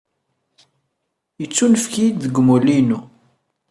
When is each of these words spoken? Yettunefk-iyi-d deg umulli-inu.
Yettunefk-iyi-d 1.39 2.19
deg 2.23 2.35
umulli-inu. 2.41 2.99